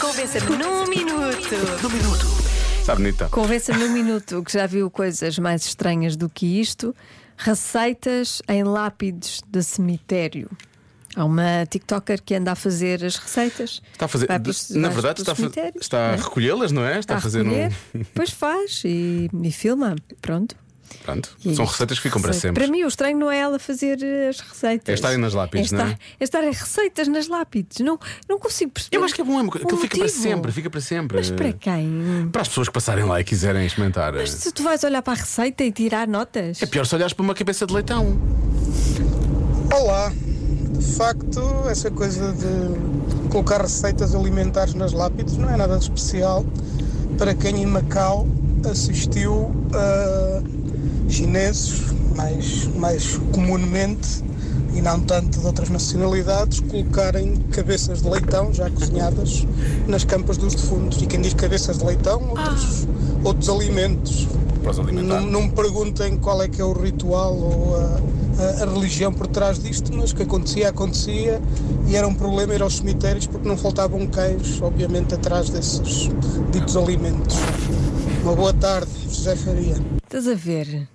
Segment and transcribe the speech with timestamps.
[0.00, 1.54] Convença-me num minuto.
[2.80, 3.28] Está bonita.
[3.28, 6.96] Convença-me num minuto que já viu coisas mais estranhas do que isto.
[7.36, 10.48] Receitas em lápides de cemitério.
[11.14, 13.82] Há uma TikToker que anda a fazer as receitas.
[13.92, 14.28] Está a fazer.
[14.70, 15.34] Na verdade, está
[15.78, 16.98] está a recolhê-las, não é?
[16.98, 17.68] Está a fazer um.
[17.92, 19.94] Depois faz e, e filma.
[20.22, 20.56] Pronto.
[21.04, 21.36] Pronto.
[21.44, 22.48] E São receitas que ficam para Receita.
[22.48, 22.64] sempre.
[22.64, 24.88] Para mim, o estranho não é ela fazer eh, as receitas.
[24.88, 25.98] É estarem nas lápides, é estar, não é?
[26.20, 27.78] É estarem receitas nas lápides.
[27.80, 27.98] Não,
[28.28, 28.96] não consigo perceber.
[28.96, 30.08] Eu acho que é bom, é aquilo fica para motivo.
[30.08, 31.16] sempre, fica para sempre.
[31.18, 32.28] Mas para quem?
[32.32, 34.12] Para as pessoas que passarem lá e quiserem experimentar.
[34.12, 36.62] Mas se tu vais olhar para a receita e tirar notas.
[36.62, 38.18] É pior se olhares para uma cabeça de leitão.
[39.74, 40.12] Olá!
[40.78, 46.44] De facto, essa coisa de colocar receitas alimentares nas lápides não é nada de especial
[47.18, 48.26] para quem em Macau
[48.70, 50.17] assistiu a
[51.18, 51.82] chineses,
[52.16, 54.22] mais, mais comunemente,
[54.74, 59.46] e não tanto de outras nacionalidades, colocarem cabeças de leitão já cozinhadas
[59.86, 61.02] nas campas dos defuntos.
[61.02, 62.86] E quem diz cabeças de leitão, outros,
[63.24, 64.26] outros alimentos.
[65.30, 67.80] Não me perguntem qual é que é o ritual ou a,
[68.42, 71.40] a- a religião por trás disto, mas que acontecia, acontecia
[71.88, 76.10] e era um problema ir aos cemitérios porque não faltavam cães, obviamente, atrás desses
[76.52, 77.36] ditos alimentos.
[78.22, 79.76] Uma boa tarde, José Faria.
[80.04, 80.86] Estás a ver?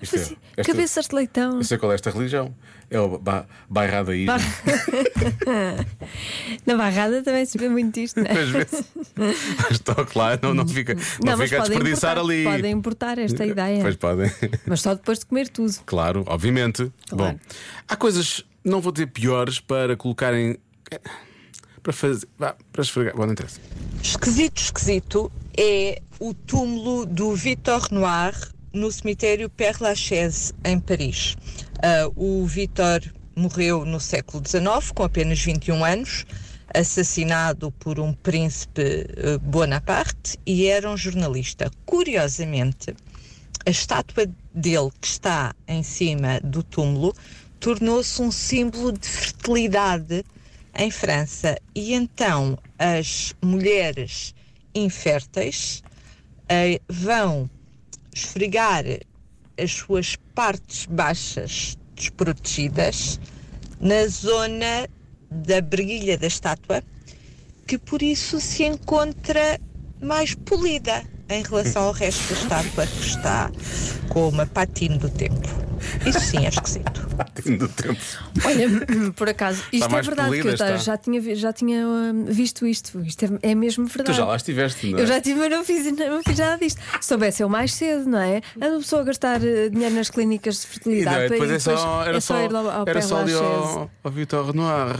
[0.00, 0.20] Isto é-
[0.56, 1.56] esta- Cabeças de leitão.
[1.58, 2.54] Eu sei qual é esta religião.
[2.90, 4.24] É o ba bairrada aí.
[4.26, 4.38] Ba-
[6.66, 8.32] Na barrada também se vê muito isto, não é?
[8.40, 8.84] Às vezes.
[9.70, 12.44] Estoque lá, não, não fica, não mas fica a desperdiçar importar, ali.
[12.44, 13.80] Podem importar esta ideia.
[13.82, 14.30] Pois podem.
[14.66, 15.74] Mas só depois de comer tudo.
[15.84, 16.90] Claro, obviamente.
[17.08, 17.34] Claro.
[17.34, 17.40] Bom,
[17.86, 20.56] há coisas, não vou dizer piores, para colocarem.
[21.82, 22.26] Para fazer.
[22.38, 23.14] vá, Para esfregar.
[23.16, 23.60] Bom, não interessa.
[24.02, 28.34] Esquisito, esquisito é o túmulo do Victor Noir
[28.72, 31.36] no cemitério Père Lachaise, em Paris.
[31.82, 33.00] Ah, o Victor
[33.34, 36.26] morreu no século XIX, com apenas 21 anos,
[36.74, 41.70] assassinado por um príncipe eh, Bonaparte e era um jornalista.
[41.86, 42.94] Curiosamente,
[43.64, 47.14] a estátua dele que está em cima do túmulo
[47.60, 50.24] tornou-se um símbolo de fertilidade
[50.74, 54.34] em França e então as mulheres
[54.74, 55.82] inférteis
[56.48, 57.48] eh, vão
[58.14, 58.84] esfregar
[59.56, 63.18] as suas partes baixas desprotegidas
[63.80, 64.88] na zona
[65.30, 66.82] da briguilha da estátua
[67.66, 69.60] que por isso se encontra
[70.00, 73.50] mais polida em relação ao resto da estátua que está
[74.08, 75.48] com uma patina do tempo.
[76.06, 77.07] Isso sim é esquisito.
[77.58, 78.00] Do tempo.
[78.44, 80.76] Olha, por acaso, isto é mais verdade, polida, que eu está.
[80.76, 83.00] já tinha, já tinha hum, visto isto.
[83.00, 84.10] Isto é, é mesmo verdade.
[84.10, 85.02] Tu já lá estiveste, não é?
[85.02, 86.80] Eu já tive, mas não fiz, não fiz nada disto.
[87.00, 88.40] Se soubesse eu mais cedo, não é?
[88.56, 91.26] Anda a pessoa a gastar eh, dinheiro nas clínicas de E fertilidade.
[91.26, 93.90] e depois e é só, era é só, ir ao, ao era só ali ao,
[94.02, 94.96] ao Vitor Renoir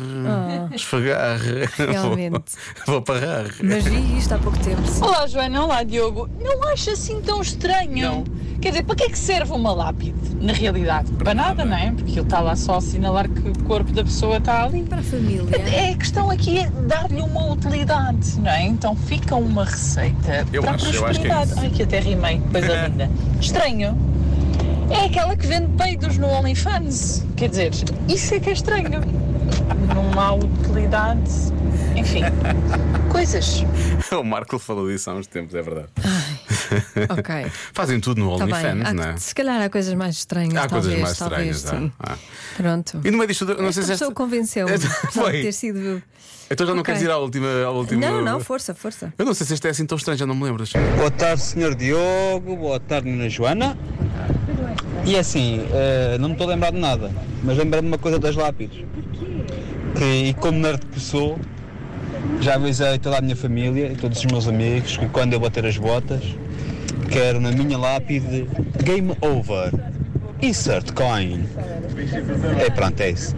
[0.75, 1.39] esfregar.
[1.77, 2.53] Realmente.
[2.87, 3.47] Vou, vou parar.
[3.63, 4.87] Mas vi isto há pouco tempo.
[4.87, 5.03] sim.
[5.03, 6.29] Olá Joana, olá Diogo.
[6.41, 8.03] Não acho assim tão estranho.
[8.03, 8.25] Não.
[8.61, 10.15] Quer dizer, para que é que serve uma lápide?
[10.41, 11.93] Na realidade, para, nada, não é?
[11.93, 14.83] Porque ele está lá só a assinalar que o corpo da pessoa está ali.
[14.83, 15.57] Para a família.
[15.73, 18.63] É a questão aqui é dar-lhe uma utilidade, não é?
[18.67, 21.53] Então fica uma receita Eu para acho, a eu acho que é prosperidade.
[21.67, 23.11] Ai, que até rimei, coisa linda.
[23.41, 23.97] Estranho.
[24.91, 27.27] É aquela que vende peidos no OnlyFans.
[27.37, 27.73] Quer dizer,
[28.09, 29.01] isso é que é estranho.
[29.95, 31.31] Não há utilidade.
[31.95, 32.23] Enfim,
[33.13, 33.65] coisas.
[34.13, 35.89] O Marco falou disso há uns tempos, é verdade.
[37.19, 37.47] Ok.
[37.73, 38.43] Fazem tudo no bem.
[38.45, 39.17] OnlyFans, Há- não é?
[39.17, 40.57] Se calhar há coisas mais estranhas.
[40.57, 41.85] Há talvez, coisas mais talvez, estranhas.
[41.85, 41.93] Sim.
[41.99, 42.13] há.
[42.13, 42.17] Há.
[42.57, 43.01] Pronto.
[43.05, 44.15] E no meio disto não Esta sei se pessoa esta.
[44.15, 44.79] convenceu-me.
[45.13, 45.43] Foi.
[45.43, 46.03] ter sido.
[46.51, 46.95] Então já não Ok.
[46.95, 48.01] queres ir à última, à última.
[48.01, 49.13] Não, não, força, força.
[49.19, 50.65] Eu não sei se este é assim tão estranho, já não me lembro.
[50.97, 51.75] Boa tarde, Sr.
[51.75, 52.57] Diogo.
[52.57, 53.77] Boa tarde, Menina Joana.
[55.05, 57.11] E assim, eh, não me estou a lembrar de nada,
[57.43, 58.85] mas lembro-me de uma coisa das lápides.
[59.97, 61.39] Que, e como nerd que sou,
[62.41, 65.65] já avisei toda a minha família e todos os meus amigos que quando eu bater
[65.67, 66.23] as botas,
[67.11, 68.47] quero na minha lápide
[68.83, 69.73] Game Over.
[70.41, 71.45] Insert coin.
[72.65, 73.35] É pronto, é isso.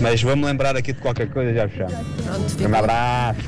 [0.00, 1.94] Mas vamos lembrar aqui de qualquer coisa, já fechamos.
[1.94, 3.40] Pronto, Um abraço.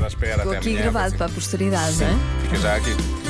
[0.00, 1.16] à espera ficou até aqui amanhã, gravado assim.
[1.16, 2.16] para a posteridade, não é?
[2.44, 3.29] Fica já aqui.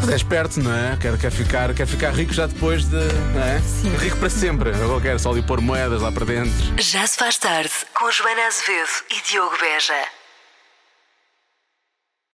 [0.00, 0.96] Mas é esperto, não é?
[0.96, 2.96] Quer, quer, ficar, quer ficar rico já depois de.
[2.96, 3.60] Não é?
[3.60, 3.94] Sim.
[3.96, 4.70] Rico para sempre.
[4.70, 6.52] Agora quero só lhe pôr moedas lá para dentro.
[6.78, 10.19] Já se faz tarde com Joana Azevedo e Diogo Beja.